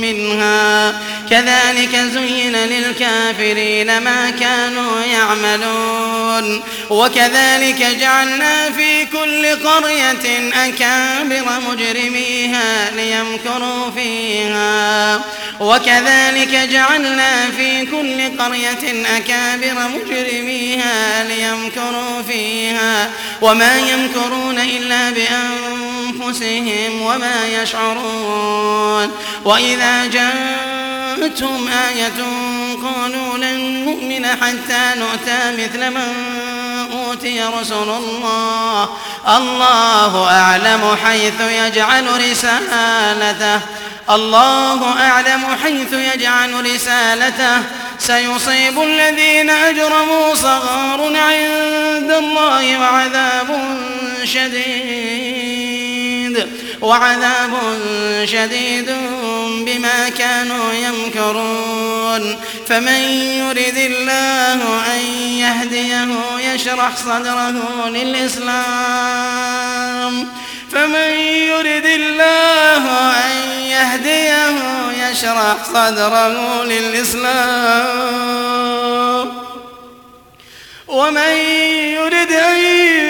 منها. 0.00 0.94
كذلك 1.30 1.96
زين 2.14 2.56
للكافرين 2.56 3.98
ما 3.98 4.30
كانوا 4.30 5.00
يعملون. 5.00 6.62
وكذلك 6.90 7.86
جعلنا 8.00 8.70
في 8.70 9.04
كل 9.04 9.46
قرية 9.68 10.50
أكابر 10.54 11.44
مجرميها 11.70 12.90
ليمكروا 12.96 13.90
فيها. 13.90 15.20
وكذلك 15.60 16.68
جعلنا 16.72 17.50
في 17.56 17.86
كل 17.86 18.42
قرية 18.42 19.06
أكابر 19.16 19.88
مجرميها 19.88 21.24
ليمكروا 21.24 21.51
فيها 22.28 23.10
وما 23.42 23.78
يمكرون 23.78 24.58
إلا 24.58 25.10
بأنفسهم 25.10 27.02
وما 27.02 27.62
يشعرون 27.62 29.10
وإذا 29.44 30.06
جاءتهم 30.06 31.68
آية 31.68 32.22
قالوا 32.82 33.38
لن 33.38 33.84
نؤمن 33.84 34.26
حتى 34.26 34.98
نؤتى 34.98 35.52
مثل 35.62 35.90
من 35.90 36.12
أوتي 37.12 37.42
رسل 37.60 37.90
الله. 37.90 38.88
الله 39.28 40.30
أعلم 40.30 40.96
حيث 41.04 41.40
يجعل 41.40 42.30
رسالته. 42.30 43.60
الله 44.10 45.00
أعلم 45.00 45.56
حيث 45.64 45.92
يجعل 45.92 46.74
رسالته. 46.74 47.62
سيصيب 47.98 48.82
الذين 48.82 49.50
أجرموا 49.50 50.34
صغار 50.34 51.00
عند 51.16 52.10
الله 52.10 52.80
وعذاب 52.80 53.60
شديد. 54.24 55.81
وعذاب 56.82 57.50
شديد 58.24 58.90
بما 59.66 60.08
كانوا 60.08 60.72
يمكرون. 60.72 62.36
فمن 62.68 63.00
يرد 63.40 63.76
الله 63.76 64.60
أن 64.94 65.00
يهديه 65.38 66.08
يشرح 66.38 66.96
صدره 66.96 67.88
للإسلام. 67.88 68.52
فمن 70.72 71.10
يرد 71.48 71.86
الله 71.86 73.10
أن 73.10 73.36
يهديه 73.66 74.56
يشرح 75.10 75.56
صدره 75.74 76.64
للإسلام. 76.64 78.12
ومن 80.92 81.32
يرد 81.96 82.32
أن 82.32 82.56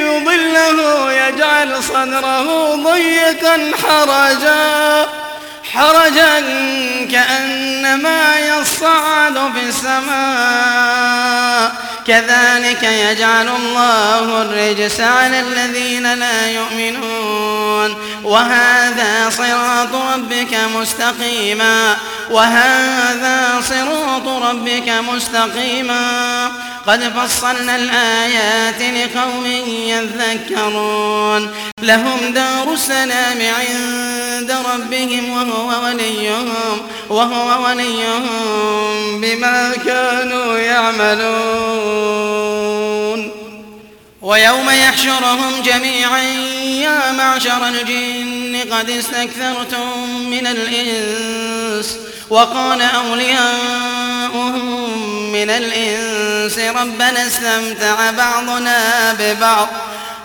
يضله 0.07 1.13
يجعل 1.13 1.83
صدره 1.83 2.75
ضيقا 2.75 3.73
حرجا 3.83 5.07
حرجا 5.73 6.41
كأنما 7.13 8.39
يصعد 8.39 9.53
في 9.55 9.63
السماء. 9.69 11.73
كذلك 12.07 12.83
يجعل 12.83 13.49
الله 13.49 14.43
الرجس 14.43 15.01
على 15.01 15.41
الذين 15.41 16.15
لا 16.15 16.51
يؤمنون. 16.51 17.95
وهذا 18.25 19.31
صراط 19.31 19.95
ربك 20.15 20.59
مستقيما. 20.77 21.97
وهذا 22.31 23.63
صراط 23.69 24.43
ربك 24.43 24.89
مستقيما. 24.89 26.51
قد 26.87 27.13
فصلنا 27.17 27.77
الآيات 27.77 28.81
لقوم 28.81 29.47
يذكرون. 29.87 31.51
لهم 31.83 32.19
دار 32.35 32.73
السلام 32.73 33.39
عند 33.61 34.57
ربهم 34.75 35.31
وهو 35.31 35.85
وليهم. 35.85 36.79
وهو 37.13 37.65
وليهم 37.65 38.25
بما 39.21 39.73
كانوا 39.85 40.59
يعملون. 40.59 42.13
ويوم 44.23 44.71
يحشرهم 44.71 45.63
جميعا 45.63 46.23
يا 46.83 47.13
معشر 47.13 47.69
الجن 47.69 48.73
قد 48.73 48.91
استكثرتم 48.91 50.09
من 50.31 50.47
الإنس 50.47 51.99
وقال 52.31 52.83
أولياؤهم 52.83 54.63
من 55.33 55.51
الإنس 55.51 56.59
ربنا 56.59 57.27
استمتع 57.27 58.11
بعضنا 58.11 59.17
ببعض. 59.19 59.69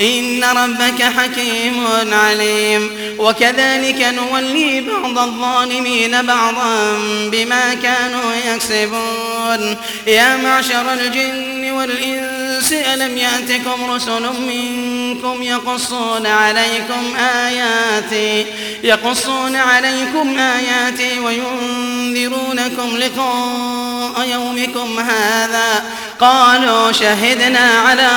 إن 0.00 0.44
ربك 0.44 1.02
حكيم 1.02 1.86
عليم. 2.12 2.90
وكذلك 3.18 4.02
نولي 4.02 4.80
بعض 4.80 5.18
الظالمين 5.18 6.22
بعضا 6.22 6.98
بما 7.32 7.74
كانوا 7.74 8.32
يكسبون. 8.46 9.76
يا 10.06 10.36
معشر 10.36 10.92
الجن 10.92 11.70
والإنس 11.70 12.72
ألم 12.72 13.18
يأتكم 13.18 13.90
رسل 13.90 14.22
منكم 14.22 15.42
يقصون 15.42 16.26
عليكم 16.26 17.16
آياتي 17.16 18.46
يقصون 18.84 19.56
عليكم 19.56 20.38
آياتي 20.38 21.20
وينذرونكم 21.20 22.96
لقاء 22.96 24.28
يومكم 24.32 24.98
هذا. 24.98 25.84
قالوا 26.20 26.92
شهدنا 26.92 27.70
على 27.86 28.10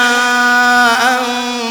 أنفسنا 1.01 1.70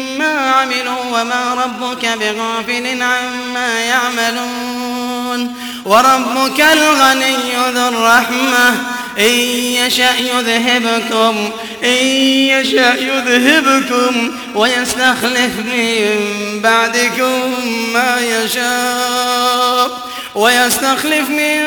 عملوا 0.25 1.21
وما 1.21 1.53
ربك 1.53 2.05
بغافل 2.05 3.01
عما 3.01 3.79
يعملون. 3.79 5.55
وربك 5.85 6.61
الغني 6.61 7.55
ذو 7.75 7.87
الرحمة. 7.87 8.75
إن 9.17 9.33
يشأ 9.79 10.15
يذهبكم 10.19 11.49
إن 11.83 12.05
يشأ 12.47 12.93
يذهبكم 12.93 14.31
ويستخلف 14.55 15.51
من 15.65 16.59
بعدكم 16.63 17.55
ما 17.93 18.17
يشاء. 18.21 20.11
ويستخلف 20.35 21.29
من 21.29 21.63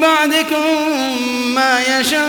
بعدكم 0.00 0.66
ما 1.54 1.80
يشاء. 2.00 2.28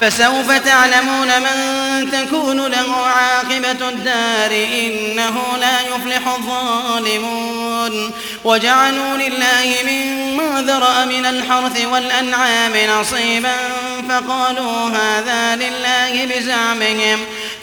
فسوف 0.00 0.52
تعلمون 0.52 1.28
من 1.40 2.10
تكون 2.10 2.66
له 2.66 2.96
عاقبة 2.96 3.88
الدار 3.88 4.50
إنه 4.50 5.56
لا 5.60 5.80
يفلح 5.80 6.28
الظالمون. 6.28 8.10
وجعلوا 8.44 9.16
لله 9.16 9.76
مما 9.82 10.62
ذرأ 10.62 11.04
من 11.04 11.26
الحرث 11.26 11.84
والأنعام 11.84 12.72
نصيبا 13.00 13.56
فقالوا 14.08 14.88
هذا 14.88 15.56
لله 15.56 16.26
بزعمهم. 16.26 17.24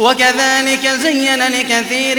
وكذلك 0.00 0.86
زين 0.86 1.42
لكثير 1.42 2.16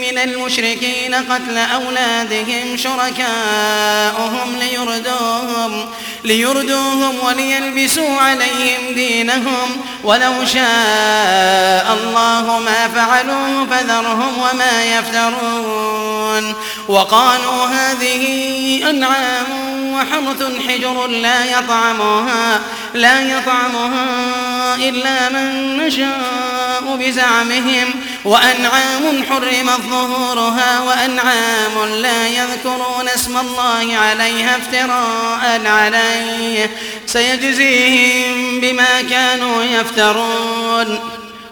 من 0.00 0.18
المشركين 0.18 1.14
قتل 1.14 1.58
أولادهم 1.58 2.76
شركاؤهم 2.76 4.56
ليردوهم, 4.56 5.88
ليردوهم 6.24 7.14
وليلبسوا 7.24 8.16
عليهم 8.20 8.94
دينهم 8.94 9.68
ولو 10.04 10.44
شاء 10.44 11.98
الله 12.00 12.58
ما 12.64 12.88
فعلوه 12.94 13.66
فذرهم 13.70 14.38
وما 14.38 14.84
يفترون. 14.84 16.54
وقالوا 16.88 17.66
هذه 17.66 18.90
أنعام 18.90 19.70
وحرث 19.92 20.42
حجر 20.68 21.06
لا 21.06 21.44
يطعمها 21.44 22.60
لا 22.94 23.20
يطعمها 23.20 24.74
إلا 24.76 25.28
من 25.28 25.76
نشاء 25.76 26.96
بزعمهم 27.00 27.94
وأنعام 28.24 29.24
حرمت 29.30 29.80
ظهورها 29.90 30.80
وأنعام 30.80 31.94
لا 31.94 32.28
يذكرون 32.28 33.08
اسم 33.14 33.36
الله 33.38 33.96
عليها 33.96 34.56
افتراء 34.56 35.66
عليه. 35.66 36.70
سيجزيهم 37.06 38.60
بما 38.60 39.02
كانوا 39.10 39.64
يفترون. 39.64 40.98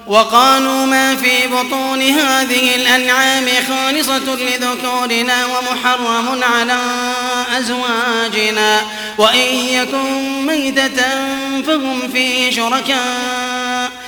وقالوا 0.06 0.86
ما 0.86 1.16
في 1.16 1.46
بطون 1.46 2.02
هذه 2.02 2.74
الأنعام 2.74 3.46
خالصة 3.68 4.36
لذكورنا 4.36 5.46
ومحرم 5.46 6.40
على 6.42 6.78
أزواجنا. 7.58 8.80
وإن 9.18 9.54
يكن 9.54 10.46
ميتة 10.46 11.02
فهم 11.66 12.08
فيه 12.12 12.50
شركاء. 12.50 14.07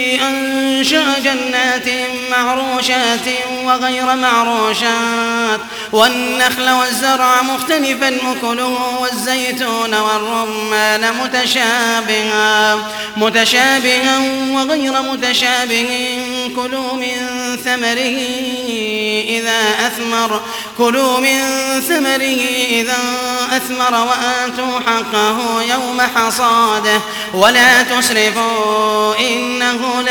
أنشأ 0.21 1.19
جنات 1.23 1.87
معروشات 2.31 3.27
وغير 3.65 4.15
معروشات 4.15 5.59
والنخل 5.91 6.69
والزرع 6.69 7.41
مختلفا 7.41 8.07
أكله 8.07 8.97
والزيتون 9.01 9.93
والرمان 9.93 11.13
متشابها 11.23 12.79
متشابها 13.17 14.19
وغير 14.51 15.01
متشابه 15.01 15.87
كلوا 16.55 16.93
من 16.93 17.17
ثمره 17.65 18.17
إذا 19.27 19.59
أثمر 19.87 20.41
كلوا 20.77 21.19
من 21.19 21.39
ثمره 21.87 22.41
إذا 22.69 22.97
أثمر 23.51 24.07
وآتوا 24.07 24.79
حقه 24.79 25.61
يوم 25.69 26.01
حصاده 26.15 27.01
ولا 27.33 27.83
تسرفوا 27.83 29.19
إنه 29.19 30.01
لا 30.01 30.10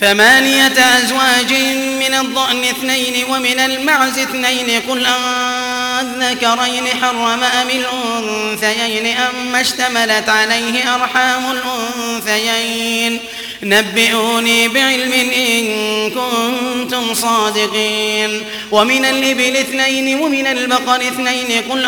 ثمانية 0.00 0.98
أزواج 0.98 1.52
من 2.00 2.14
الضأن 2.14 2.64
اثنين 2.64 3.24
ومن 3.30 3.58
المعز 3.60 4.18
اثنين 4.18 4.82
قل 4.88 5.06
أذكرين 6.00 6.86
حرم 7.02 7.42
أم 7.42 7.68
الأنثيين 7.68 9.16
أم 9.16 9.54
اشتملت 9.54 10.28
عليه 10.28 10.94
أرحام 10.94 11.44
الأنثيين 11.52 13.20
نبئوني 13.62 14.68
بعلم 14.68 15.12
إن 15.12 16.10
كنتم 16.10 17.14
صادقين 17.14 18.42
ومن 18.70 19.04
الإبل 19.04 19.56
اثنين 19.56 20.18
ومن 20.20 20.46
البقر 20.46 20.96
اثنين 20.96 21.62
قل 21.70 21.86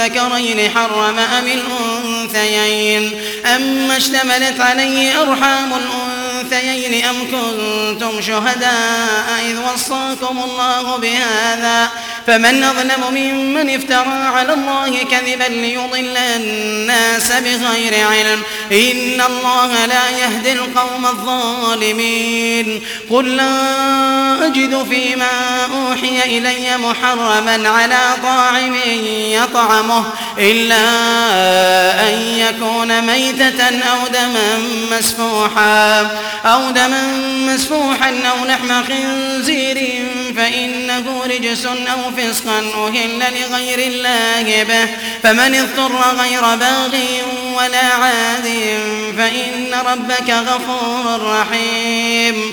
أذكرين 0.00 0.70
حرم 0.70 1.18
أم 1.18 1.46
الأنثيين 1.46 3.20
أم 3.46 3.90
اشتملت 3.90 4.60
عليه 4.60 5.22
أرحام 5.22 5.72
الأنثيين 5.72 6.15
الأنثيين 6.40 7.04
أم 7.04 7.16
كنتم 7.24 8.20
شهداء 8.20 9.40
إذ 9.50 9.58
وصاكم 9.58 10.38
الله 10.44 10.96
بهذا 10.96 11.90
فمن 12.26 12.62
أظلم 12.62 13.14
ممن 13.14 13.70
افترى 13.74 14.22
على 14.34 14.52
الله 14.52 14.98
كذبا 15.10 15.44
ليضل 15.44 16.16
الناس 16.16 17.32
بغير 17.32 18.06
علم 18.06 18.42
إن 18.72 19.20
الله 19.20 19.86
لا 19.86 20.10
يهدي 20.10 20.52
القوم 20.52 21.06
الظالمين 21.06 22.82
قل 23.10 23.36
لا 23.36 24.46
أجد 24.46 24.86
فيما 24.90 25.64
أوحي 25.74 26.38
إلي 26.38 26.76
محرما 26.76 27.68
على 27.68 28.00
طاعم 28.22 28.74
يطعمه 29.30 30.04
إلا 30.38 30.86
أن 32.08 32.14
يكون 32.38 33.02
ميتة 33.02 33.64
أو 33.64 34.06
دما 34.06 34.58
مسفوحا 34.92 36.00
أو 36.44 36.70
دما 36.70 37.06
مسفوحا 37.54 38.10
أو 38.10 38.44
لحم 38.46 38.84
خنزير 38.84 40.06
فإنه 40.36 41.22
رجس 41.24 41.66
أو 41.66 42.10
فسقا 42.16 42.58
أهل 42.58 43.18
لغير 43.18 43.78
الله 43.78 44.62
به. 44.62 44.88
فمن 45.22 45.54
اضطر 45.54 46.20
غير 46.20 46.40
باغ 46.40 46.94
ولا 47.56 47.86
عاد 47.86 48.44
فإن 49.16 49.74
ربك 49.86 50.30
غفور 50.30 51.22
رحيم. 51.22 52.52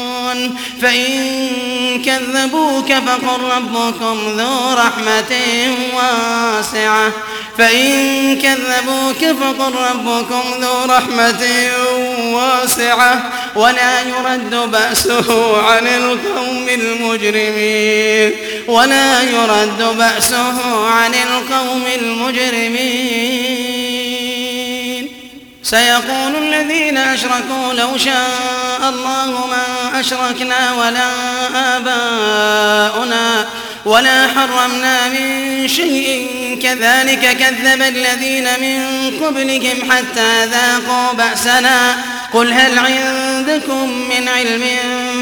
فإن 0.81 2.01
كذبوك 2.05 2.93
فقل 2.93 3.41
ربكم 3.41 4.17
ذو 4.37 4.73
رحمة 4.73 5.33
واسعة. 5.95 7.11
فإن 7.57 8.35
كذبوك 8.41 9.25
فقل 9.25 9.73
ربكم 9.75 10.43
ذو 10.61 10.85
رحمة 10.85 11.43
واسعة. 12.33 13.31
ولا 13.55 14.01
يرد 14.01 14.55
بأسه 14.71 15.57
عن 15.61 15.87
القوم 15.87 16.69
المجرمين. 16.69 18.31
ولا 18.67 19.21
يرد 19.21 19.97
بأسه 19.97 20.87
عن 20.87 21.13
القوم 21.13 21.83
المجرمين. 22.01 23.41
سيقول 25.63 26.35
الذين 26.35 26.97
أشركوا 26.97 27.73
لو 27.73 27.97
شاء 27.97 28.60
الله 28.89 29.47
ما 29.47 29.99
أشركنا 29.99 30.73
ولا 30.73 31.09
آباؤنا 31.77 33.45
ولا 33.85 34.27
حرمنا 34.27 35.07
من 35.07 35.67
شيء. 35.67 36.41
كذلك 36.63 37.37
كذب 37.37 37.81
الذين 37.81 38.47
من 38.61 39.11
قبلهم 39.25 39.91
حتى 39.91 40.45
ذاقوا 40.45 41.13
بأسنا. 41.13 41.95
قل 42.33 42.53
هل 42.53 42.79
عندكم 42.79 43.89
من 43.89 44.27
علم 44.27 44.63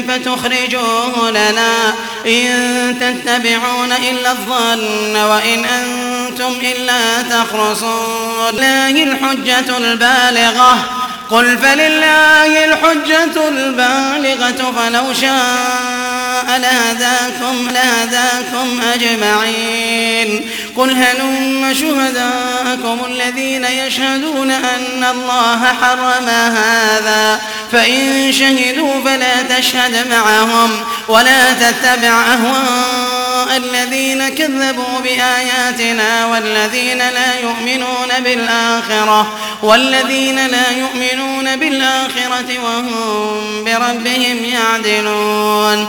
فتخرجوه 0.08 1.30
لنا 1.30 1.94
إن 2.26 2.96
تتبعون 3.00 3.92
إلا 3.92 4.30
الظن 4.30 5.16
وإن 5.16 5.64
أنتم 5.64 6.52
إلا 6.62 7.22
تخرصون. 7.22 8.48
الله 8.48 8.90
الحجة 8.90 9.76
البالغة. 9.76 10.99
قل 11.30 11.58
فلله 11.58 12.64
الحجة 12.64 13.48
البالغة 13.48 14.72
فلو 14.72 15.12
شاء 15.12 16.19
لهداكم 16.48 17.68
لهداكم 17.70 18.80
أجمعين 18.94 20.50
قل 20.76 20.90
هلم 20.90 21.74
شهداءكم 21.74 22.98
الذين 23.06 23.64
يشهدون 23.64 24.50
أن 24.50 25.04
الله 25.04 25.64
حرم 25.82 26.28
هذا 26.28 27.40
فإن 27.72 28.32
شهدوا 28.32 29.04
فلا 29.04 29.42
تشهد 29.58 30.06
معهم 30.10 30.70
ولا 31.08 31.52
تتبع 31.52 32.08
أهواء 32.08 33.56
الذين 33.56 34.28
كذبوا 34.28 35.00
بآياتنا 35.04 36.26
والذين 36.26 36.98
لا 36.98 37.40
يؤمنون 37.42 38.08
بالآخرة 38.24 39.32
والذين 39.62 40.46
لا 40.46 40.70
يؤمنون 40.70 41.56
بالآخرة 41.56 42.58
وهم 42.64 43.64
بربهم 43.64 44.44
يعدلون 44.44 45.88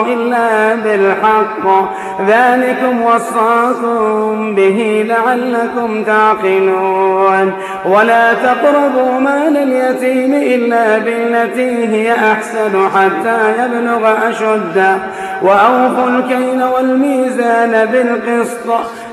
إلا 0.07 0.75
بالحق. 0.75 1.91
ذلكم 2.27 3.01
وصاكم 3.01 4.55
به 4.55 5.05
لعلكم 5.07 6.03
تعقلون. 6.03 7.53
ولا 7.85 8.33
تقربوا 8.33 9.19
مال 9.19 9.57
اليتيم 9.57 10.33
إلا 10.33 10.97
بالتي 10.97 11.87
هي 11.87 12.13
أحسن 12.13 12.89
حتى 12.95 13.63
يبلغ 13.63 14.29
أشده. 14.29 14.97
وأوفوا 15.41 16.09
الكيل 16.09 16.63
والميزان 16.63 17.85
بالقسط. 17.91 18.67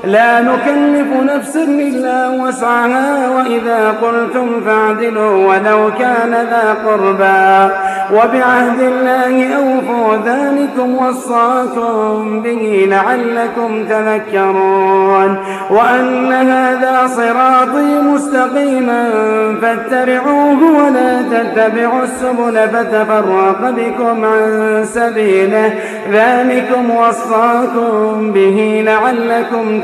لا 0.04 0.40
نكلف 0.40 1.34
نفسا 1.34 1.62
إلا 1.64 2.28
وسعها 2.28 3.30
وإذا 3.30 3.94
قلتم 4.02 4.60
فاعدلوا 4.66 5.46
ولو 5.46 5.90
كان 5.98 6.30
ذا 6.30 6.76
قربا 6.86 7.70
وبعهد 8.12 8.80
الله 8.80 9.56
أوفوا 9.56 10.16
ذلكم 10.24 11.06
وصاكم 11.06 12.40
به 12.40 12.86
لعلكم 12.90 13.84
تذكرون. 13.84 15.38
وأن 15.70 16.32
هذا 16.32 17.06
صراطي 17.06 18.00
مستقيما 18.00 19.10
فاتبعوه 19.62 20.58
ولا 20.62 21.22
تتبعوا 21.22 22.02
السبل 22.02 22.68
فتفرق 22.68 23.70
بكم 23.70 24.24
عن 24.24 24.84
سبيله. 24.84 25.74
ذلكم 26.12 26.90
وصاكم 26.90 28.32
به 28.32 28.84
لعلكم 28.86 29.80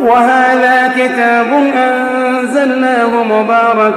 وهذا 0.00 0.92
كتاب 0.96 1.46
أنزلناه 1.76 3.22
مبارك 3.24 3.94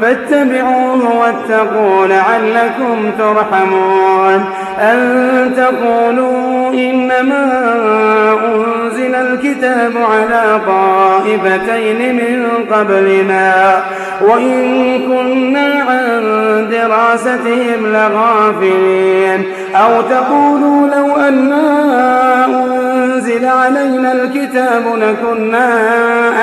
فاتبعوه 0.00 1.18
واتقوا 1.18 2.06
لعلكم 2.06 3.10
ترحمون. 3.18 4.44
أن 4.78 5.52
تقولوا 5.56 6.72
إنما 6.72 7.44
أنزل 8.54 9.14
الكتاب 9.14 9.92
على 9.96 10.60
طائفتين 10.66 12.14
من 12.14 12.46
قبلنا 12.72 13.82
وإن 14.20 14.98
كنا 14.98 15.84
عن 15.88 16.20
دراستهم 16.70 17.86
لغافلين. 17.86 19.44
أو 19.74 20.02
تقولوا 20.02 20.88
لو 20.88 21.16
أنا 21.16 22.79
علينا 23.44 24.12
الكتاب 24.12 24.82
لكنا 24.96 25.68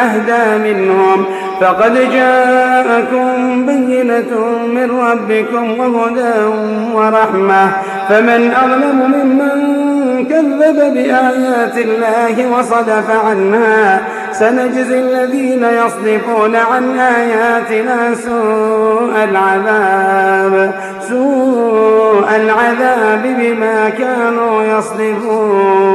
أهدى 0.03 0.73
منهم. 0.73 1.25
فقد 1.61 1.93
جاءكم 2.11 3.65
بينة 3.65 4.31
من 4.67 4.99
ربكم 4.99 5.79
وهدى 5.79 6.45
ورحمة. 6.93 7.71
فمن 8.09 8.51
أظلم 8.51 9.11
ممن 9.11 9.77
كذب 10.25 10.93
بآيات 10.93 11.77
الله 11.77 12.47
وصدف 12.51 13.25
عنها. 13.25 14.01
سنجزي 14.39 14.99
الذين 14.99 15.63
يصدفون 15.63 16.55
عن 16.55 16.99
آياتنا 16.99 18.15
سوء 18.15 19.23
العذاب. 19.23 20.73
سوء 21.09 22.35
العذاب 22.35 23.23
بما 23.23 23.89
كانوا 23.89 24.63
يصدفون. 24.63 25.88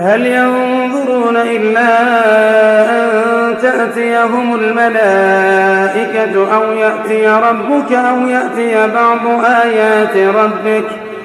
هل 0.00 0.26
ينظرون 0.26 1.36
إلا 1.36 2.00
أن 2.90 3.58
تأتيهم 3.62 4.54
الملائكة 4.54 6.34
أو 6.54 6.72
يأتي 6.72 7.28
ربك 7.28 7.92
أو 7.92 8.26
يأتي 8.26 8.92
بعض 8.94 9.44
آيات 9.44 10.16
ربك 10.16 10.84
ۖ؟ 10.84 11.07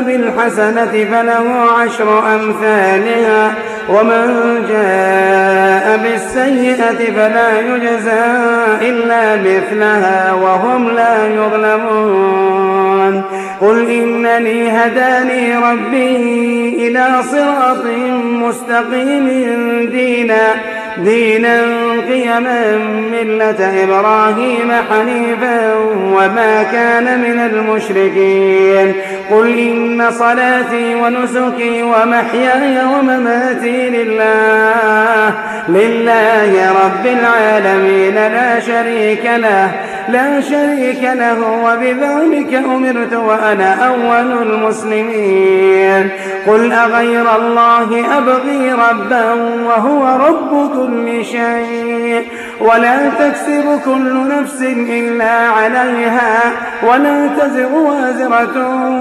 بالحسنة 0.00 1.06
فله 1.12 1.46
عشر 1.80 2.34
أمثالها. 2.34 3.54
ومن 3.88 4.26
جاء 4.68 5.96
بالسيئة 6.02 7.12
فلا 7.16 7.60
يجزى 7.60 8.24
إلا 8.82 9.36
مثلها 9.36 10.32
وهم 10.32 10.90
لا 10.90 11.26
يظلمون. 11.28 13.22
قل 13.60 13.90
إنني 13.90 14.70
هداني 14.70 15.56
ربي 15.56 16.88
إلى 16.88 17.08
صراط 17.22 17.84
مستقيم 18.24 19.26
دينا. 19.92 20.54
دينا 20.98 21.62
قيما 22.08 22.78
ملة 23.12 23.84
إبراهيم 23.84 24.72
حنيفا 24.90 25.74
وما 26.12 26.62
كان 26.62 27.20
من 27.20 27.38
المشركين. 27.40 28.94
قل 29.30 29.58
إن 29.58 30.10
صلاتي 30.10 30.94
ونسكي 30.94 31.82
ومحياي 31.82 32.84
ومماتي 32.84 33.90
لله. 33.90 35.34
لله 35.68 36.72
رب 36.84 37.06
العالمين 37.06 38.14
لا 38.14 38.60
شريك 38.60 39.30
له 39.36 39.70
لا 40.08 40.40
شريك 40.40 41.02
له 41.02 41.38
وبذلك 41.64 42.54
أمرت 42.54 43.14
وأنا 43.14 43.74
أول 43.88 44.42
المسلمين. 44.42 46.08
قل 46.46 46.72
أغير 46.72 47.36
الله 47.36 48.04
أبغي 48.18 48.72
ربا 48.72 49.32
وهو 49.66 50.26
رب 50.26 50.52
كل 50.86 51.24
شيء. 51.24 52.26
ولا 52.60 53.08
تكسب 53.08 53.80
كل 53.84 54.28
نفس 54.28 54.62
إلا 54.88 55.48
عليها. 55.48 56.40
ولا 56.82 57.26
تزر 57.26 57.72
وازرة 57.72 58.56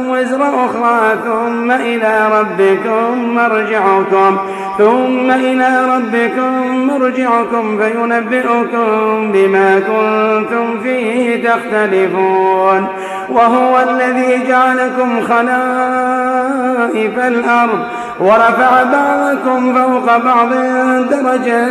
وزر 0.10 0.66
أخرى. 0.66 1.18
ثم 1.24 1.72
إلى 1.72 2.30
ربكم 2.40 3.36
مرجعكم. 3.36 4.38
ثم 4.78 5.32
إلى 5.32 5.86
ربكم 5.96 6.78
مرجعكم 6.88 7.78
فينبئكم 7.78 9.32
بما 9.32 9.80
كنتم 9.80 10.80
فيه 10.84 11.50
تختلفون. 11.50 12.88
وهو 13.30 13.80
الذي 13.90 14.48
جعلكم 14.48 15.22
خلائف 15.22 17.20
الأرض. 17.20 17.80
ورفع 18.20 18.84
بعضكم 18.84 19.74
فوق 19.76 20.18
بعض 20.18 20.50
درجات 21.10 21.71